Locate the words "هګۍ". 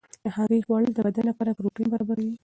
0.35-0.61